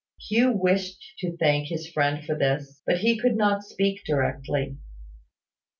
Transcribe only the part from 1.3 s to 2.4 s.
thank his friend for